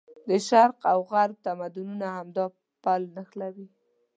د 0.27 0.29
شرق 0.47 0.77
او 0.91 0.99
غرب 1.11 1.35
تمدونونه 1.47 2.05
همدا 2.17 2.45
پل 2.83 3.01
نښلوي. 3.15 3.67